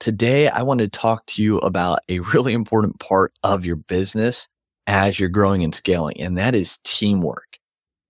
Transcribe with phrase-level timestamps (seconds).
[0.00, 4.48] Today, I want to talk to you about a really important part of your business
[4.86, 7.58] as you're growing and scaling, and that is teamwork.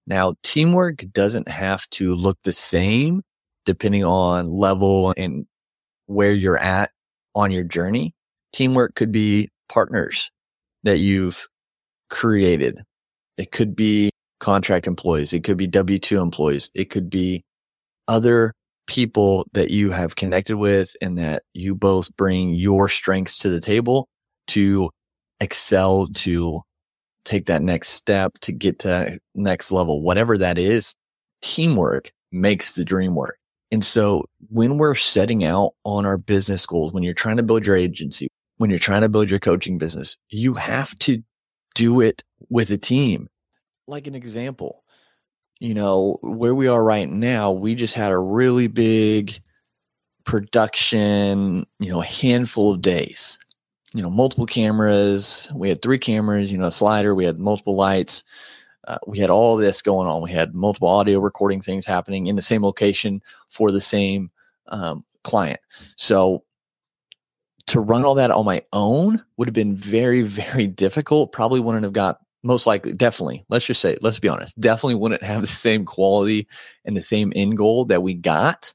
[0.07, 3.23] Now, teamwork doesn't have to look the same
[3.67, 5.47] depending on level and
[6.07, 6.93] where you're at
[7.35, 8.15] on your journey.
[8.53, 10.31] Teamwork could be partners
[10.85, 11.49] that you've
[12.09, 12.79] created.
[13.37, 15.33] It could be contract employees.
[15.33, 16.71] It could be W 2 employees.
[16.73, 17.43] It could be
[18.07, 18.53] other
[18.91, 23.61] people that you have connected with and that you both bring your strengths to the
[23.61, 24.09] table
[24.49, 24.91] to
[25.39, 26.61] excel, to
[27.25, 30.97] take that next step, to get to that next level, whatever that is.
[31.41, 33.39] Teamwork makes the dream work.
[33.71, 37.65] And so when we're setting out on our business goals, when you're trying to build
[37.65, 41.23] your agency, when you're trying to build your coaching business, you have to
[41.77, 43.29] do it with a team
[43.87, 44.83] like an example,
[45.61, 49.39] you know, where we are right now, we just had a really big
[50.25, 53.39] production, you know, a handful of days,
[53.95, 55.51] you know, multiple cameras.
[55.55, 58.25] We had three cameras, you know, a slider, we had multiple lights.
[58.89, 60.23] Uh, we had all this going on.
[60.23, 64.31] We had multiple audio recording things happening in the same location for the same
[64.69, 65.61] um, client.
[65.97, 66.43] So
[67.67, 71.33] to run all that on my own would have been very, very difficult.
[71.33, 75.23] Probably wouldn't have got most likely, definitely, let's just say, let's be honest, definitely wouldn't
[75.23, 76.47] have the same quality
[76.85, 78.73] and the same end goal that we got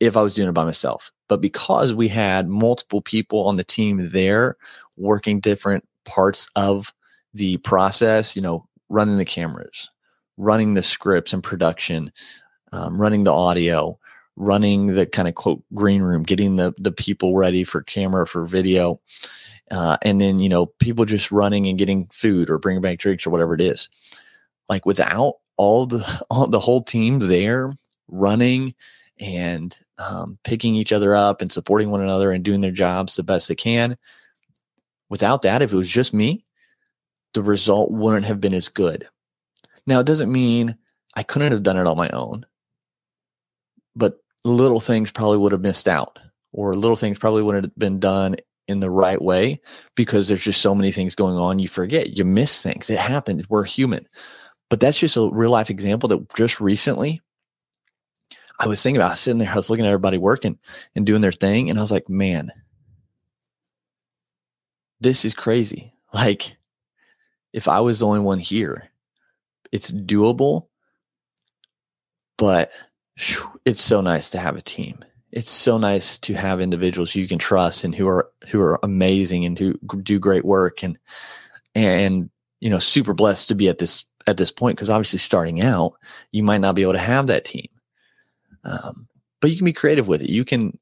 [0.00, 1.12] if I was doing it by myself.
[1.28, 4.56] But because we had multiple people on the team there
[4.96, 6.92] working different parts of
[7.32, 9.90] the process, you know, running the cameras,
[10.36, 12.12] running the scripts and production,
[12.72, 13.98] um, running the audio,
[14.36, 18.44] running the kind of quote green room, getting the the people ready for camera for
[18.44, 19.00] video,
[19.72, 23.26] uh, and then you know people just running and getting food or bringing back drinks
[23.26, 23.88] or whatever it is.
[24.68, 27.74] Like without all the all the whole team there
[28.08, 28.74] running
[29.18, 33.22] and um, picking each other up and supporting one another and doing their jobs the
[33.22, 33.96] best they can
[35.08, 36.44] without that if it was just me
[37.34, 39.08] the result wouldn't have been as good.
[39.86, 40.76] Now it doesn't mean
[41.14, 42.46] i couldn't have done it on my own
[43.94, 46.18] but little things probably would have missed out
[46.52, 48.36] or little things probably wouldn't have been done
[48.72, 49.60] in the right way
[49.94, 51.60] because there's just so many things going on.
[51.60, 52.90] You forget, you miss things.
[52.90, 53.46] It happened.
[53.48, 54.08] We're human.
[54.68, 57.20] But that's just a real life example that just recently
[58.58, 60.56] I was thinking about I was sitting there, I was looking at everybody working
[60.94, 61.68] and doing their thing.
[61.68, 62.52] And I was like, man,
[65.00, 65.90] this is crazy.
[66.14, 66.58] Like,
[67.54, 68.90] if I was the only one here,
[69.72, 70.66] it's doable,
[72.36, 72.70] but
[73.64, 75.02] it's so nice to have a team
[75.32, 79.44] it's so nice to have individuals you can trust and who are who are amazing
[79.44, 80.98] and who do great work and
[81.74, 85.62] and you know super blessed to be at this at this point because obviously starting
[85.62, 85.94] out
[86.30, 87.68] you might not be able to have that team.
[88.64, 89.08] Um,
[89.40, 90.30] but you can be creative with it.
[90.30, 90.78] You can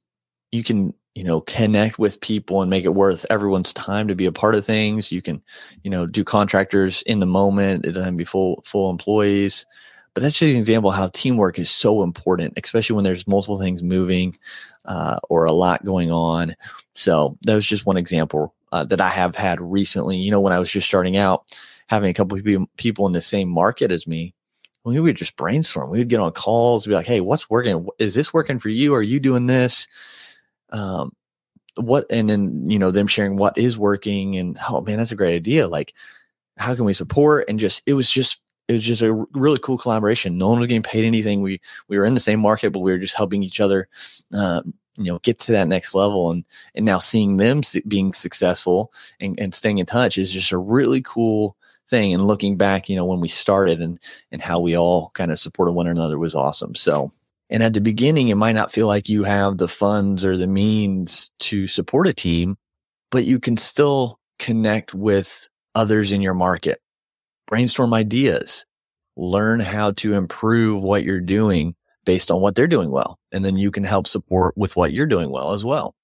[0.51, 4.27] you can you know connect with people and make it worth everyone's time to be
[4.27, 5.13] a part of things.
[5.13, 5.43] You can
[5.85, 7.87] you know do contractors in the moment.
[7.87, 9.65] It doesn't be full full employees
[10.15, 13.83] but that's just an example how teamwork is so important, especially when there's multiple things
[13.83, 14.37] moving
[14.85, 16.55] uh, or a lot going on.
[16.95, 20.17] So that was just one example uh, that I have had recently.
[20.17, 21.45] You know, when I was just starting out,
[21.89, 22.39] having a couple
[22.77, 24.35] people in the same market as me,
[24.85, 25.91] we would just brainstorm.
[25.91, 27.87] We would get on calls, be like, "Hey, what's working?
[27.99, 28.95] Is this working for you?
[28.95, 29.87] Are you doing this?"
[30.71, 31.13] Um,
[31.77, 35.17] what and then you know them sharing what is working and oh man that's a
[35.17, 35.95] great idea like
[36.57, 39.79] how can we support and just it was just it was just a really cool
[39.79, 40.39] collaboration.
[40.39, 41.43] No one was getting paid anything.
[41.43, 43.89] We we were in the same market, but we were just helping each other,
[44.33, 46.31] um, you know, get to that next level.
[46.31, 46.45] And
[46.77, 51.03] and now seeing them being successful and, and staying in touch is just a really
[51.03, 51.57] cool
[51.89, 52.15] thing.
[52.15, 53.99] And looking back, you know, when we started and
[54.31, 56.77] and how we all kind of supported one another was awesome.
[56.77, 57.13] So.
[57.53, 60.47] And at the beginning, it might not feel like you have the funds or the
[60.47, 62.57] means to support a team,
[63.11, 66.81] but you can still connect with others in your market
[67.51, 68.65] brainstorm ideas,
[69.17, 71.75] learn how to improve what you're doing
[72.07, 73.19] based on what they're doing well.
[73.33, 75.95] And then you can help support with what you're doing well as well.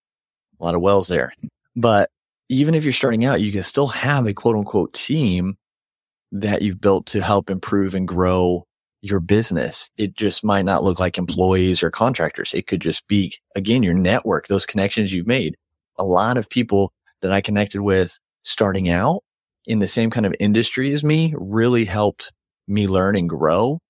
[0.61, 1.33] A lot of wells there.
[1.75, 2.11] But
[2.49, 5.57] even if you're starting out, you can still have a quote unquote team
[6.33, 8.67] that you've built to help improve and grow
[9.01, 9.91] your business.
[9.97, 12.53] It just might not look like employees or contractors.
[12.53, 15.57] It could just be, again, your network, those connections you've made.
[15.99, 16.93] a lot of people
[17.23, 19.23] that I connected with starting out
[19.67, 22.33] in the same kind of industry as me really helped
[22.69, 23.81] me learn and grow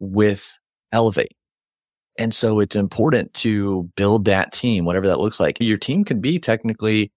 [0.00, 0.58] with
[0.92, 1.36] Elevate.
[2.18, 5.56] And so it's important to build that team, whatever that looks like.
[5.60, 7.10] Your team could be technically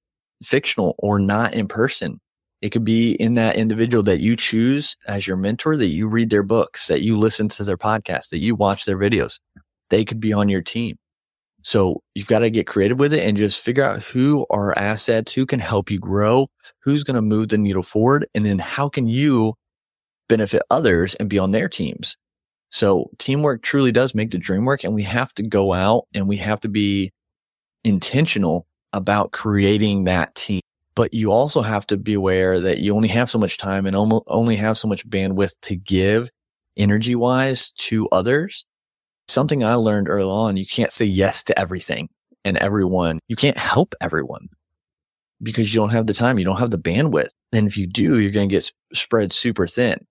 [0.43, 2.19] fictional or not in person.
[2.61, 6.29] It could be in that individual that you choose as your mentor, that you read
[6.29, 9.39] their books, that you listen to their podcasts, that you watch their videos.
[9.89, 10.97] They could be on your team.
[11.65, 15.33] So you've got to get creative with it and just figure out who are assets,
[15.33, 16.47] who can help you grow,
[16.83, 18.27] who's going to move the needle forward.
[18.35, 19.55] And then how can you
[20.29, 22.17] benefit others and be on their teams?
[22.69, 24.83] So teamwork truly does make the dream work.
[24.83, 27.11] And we have to go out and we have to be
[27.83, 30.61] intentional about creating that team.
[30.95, 33.95] But you also have to be aware that you only have so much time and
[33.95, 36.29] only have so much bandwidth to give
[36.77, 38.65] energy wise to others
[39.27, 42.09] something I learned early on, you can't say yes to everything
[42.43, 43.19] and everyone.
[43.27, 44.49] You can't help everyone
[45.41, 46.39] because you don't have the time.
[46.39, 47.29] You don't have the bandwidth.
[47.51, 50.05] And if you do, you're going to get spread super thin.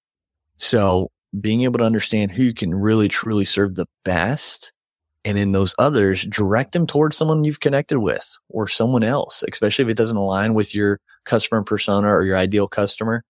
[0.56, 4.72] So being able to understand who you can really truly serve the best
[5.24, 9.84] and in those others, direct them towards someone you've connected with or someone else, especially
[9.84, 13.22] if it doesn't align with your customer persona or your ideal customer.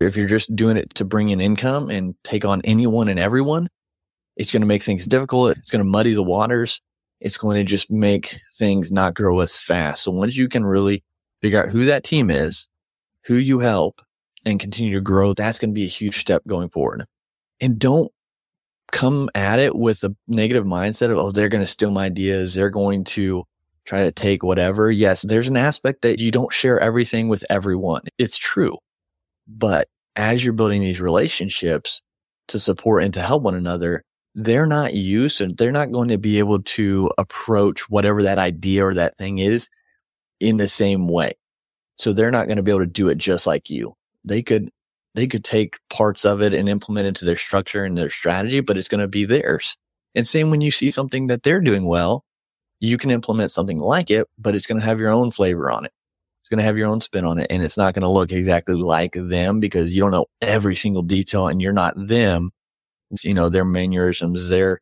[0.00, 3.68] If you're just doing it to bring in income and take on anyone and everyone,
[4.36, 5.56] it's going to make things difficult.
[5.56, 6.80] It's going to muddy the waters.
[7.20, 10.02] It's going to just make things not grow as fast.
[10.04, 11.04] So once you can really
[11.40, 12.68] figure out who that team is,
[13.24, 14.00] who you help
[14.44, 17.04] and continue to grow, that's going to be a huge step going forward.
[17.60, 18.10] And don't
[18.90, 22.54] come at it with a negative mindset of, oh, they're going to steal my ideas.
[22.54, 23.44] They're going to
[23.84, 24.90] try to take whatever.
[24.90, 28.02] Yes, there's an aspect that you don't share everything with everyone.
[28.18, 28.78] It's true.
[29.46, 32.00] But as you're building these relationships
[32.48, 36.18] to support and to help one another, they're not used and they're not going to
[36.18, 39.68] be able to approach whatever that idea or that thing is
[40.40, 41.32] in the same way.
[41.96, 43.94] So they're not going to be able to do it just like you.
[44.24, 44.70] They could,
[45.14, 48.60] they could take parts of it and implement it to their structure and their strategy,
[48.60, 49.76] but it's going to be theirs.
[50.14, 52.24] And same when you see something that they're doing well,
[52.80, 55.84] you can implement something like it, but it's going to have your own flavor on
[55.84, 55.92] it.
[56.40, 58.32] It's going to have your own spin on it and it's not going to look
[58.32, 62.50] exactly like them because you don't know every single detail and you're not them
[63.22, 64.80] you know, their mannerisms, their,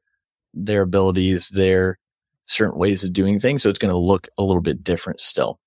[0.55, 1.99] their abilities, their
[2.47, 3.63] certain ways of doing things.
[3.63, 5.59] So it's going to look a little bit different still.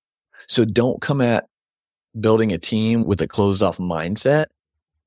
[0.48, 1.46] So don't come at
[2.20, 4.46] building a team with a closed off mindset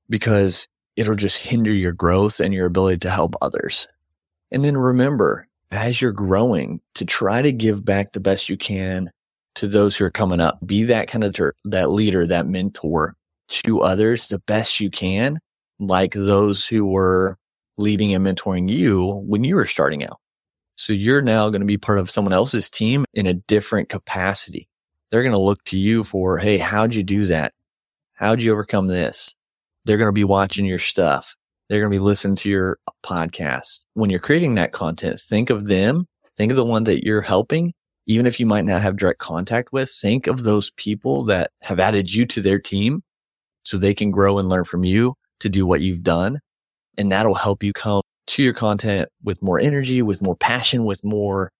[0.08, 0.66] because
[0.96, 3.86] it'll just hinder your growth and your ability to help others.
[4.50, 9.10] And then remember, as you're growing, to try to give back the best you can
[9.54, 10.58] to those who are coming up.
[10.64, 13.14] Be that kind of ter- that leader, that mentor
[13.48, 15.38] to others the best you can,
[15.78, 17.36] like those who were
[17.78, 20.18] leading and mentoring you when you were starting out.
[20.76, 24.68] So you're now going to be part of someone else's team in a different capacity.
[25.10, 27.52] They're going to look to you for, Hey, how'd you do that?
[28.14, 29.34] How'd you overcome this?
[29.84, 31.34] They're going to be watching your stuff.
[31.68, 33.86] They're going to be listening to your podcast.
[33.94, 36.06] When you're creating that content, think of them.
[36.36, 37.72] Think of the one that you're helping.
[38.06, 41.78] Even if you might not have direct contact with, think of those people that have
[41.78, 43.02] added you to their team
[43.64, 46.40] so they can grow and learn from you to do what you've done
[46.98, 51.02] and that'll help you come to your content with more energy, with more passion, with
[51.02, 51.50] more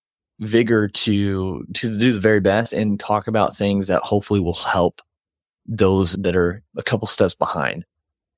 [0.41, 5.01] vigor to, to do the very best and talk about things that hopefully will help
[5.67, 7.85] those that are a couple steps behind.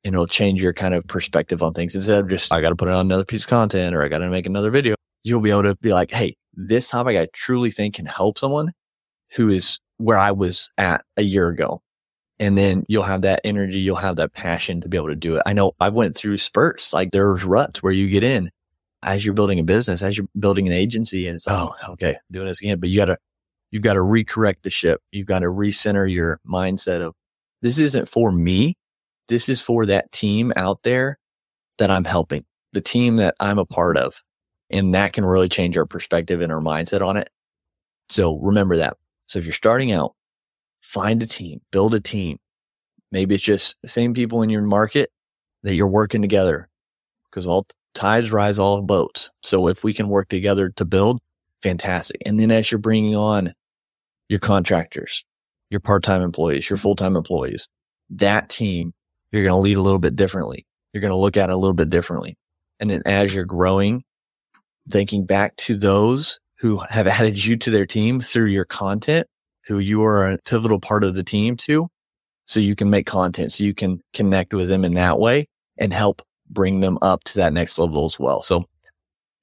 [0.04, 2.76] And it'll change your kind of perspective on things instead of just, I got to
[2.76, 4.94] put on another piece of content or I got to make another video.
[5.24, 8.72] You'll be able to be like, Hey, this topic I truly think can help someone
[9.36, 11.82] who is where I was at a year ago
[12.40, 15.36] and then you'll have that energy you'll have that passion to be able to do
[15.36, 15.42] it.
[15.46, 18.50] I know i went through spurts like there's ruts where you get in
[19.02, 22.48] as you're building a business as you're building an agency and it's oh okay doing
[22.48, 22.80] this again.
[22.80, 23.18] But you gotta
[23.70, 25.00] you've got to recorrect the ship.
[25.12, 27.14] You've got to recenter your mindset of
[27.62, 28.76] this isn't for me.
[29.28, 31.18] This is for that team out there
[31.78, 34.22] that i'm helping the team that i'm a part of.
[34.70, 37.28] And that can really change our perspective and our mindset on it.
[38.08, 38.96] So remember that.
[39.26, 40.14] So if you're starting out
[40.80, 42.38] find a team, build a team.
[43.12, 45.10] Maybe it's just the same people in your market
[45.62, 46.68] that you're working together
[47.30, 49.30] because all tides rise all boats.
[49.40, 51.20] So if we can work together to build,
[51.62, 52.22] fantastic.
[52.26, 53.54] And then as you're bringing on
[54.28, 55.24] your contractors,
[55.70, 57.68] your part-time employees, your full-time employees,
[58.10, 58.92] that team,
[59.32, 60.66] you're going to lead a little bit differently.
[60.92, 62.36] You're going to look at it a little bit differently.
[62.80, 64.02] And then as you're growing,
[64.88, 69.26] thinking back to those who have added you to their team through your content
[69.70, 71.88] who you are a pivotal part of the team to.
[72.46, 75.46] So you can make content, so you can connect with them in that way
[75.78, 78.42] and help bring them up to that next level as well.
[78.42, 78.64] So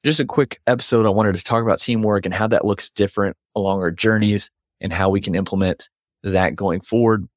[0.05, 1.05] just a quick episode.
[1.05, 4.51] I wanted to talk about teamwork and how that looks different along our journeys.
[4.79, 5.89] and how we can implement
[6.23, 7.27] that going forward.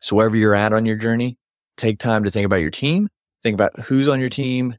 [0.00, 1.36] So wherever you're at on your journey,
[1.76, 3.08] take time to think about your team,
[3.42, 4.76] think about who's on your team,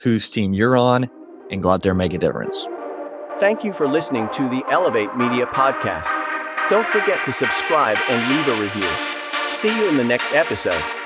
[0.00, 1.08] whose team you're on,
[1.50, 2.66] and go out there and make a difference.
[3.38, 6.29] Thank you for listening to the Elevate Media Podcast.
[6.70, 8.88] Don't forget to subscribe and leave a review.
[9.50, 10.99] See you in the next episode.